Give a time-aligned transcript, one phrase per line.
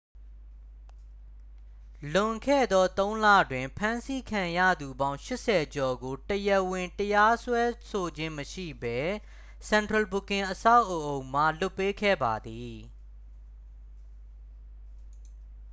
[2.13, 8.99] လွန်ခဲ့သော 3 လတွင် ဖမ်းဆီးခံရသူပေါင်း 80 ကျော်ကို တရားဝင်တရားစွဲဆိုခြင်းမရှိဘဲ
[9.69, 12.77] central booking အဆောက်အအုံမှ လွှတ်ပေးခဲ့ပါသည်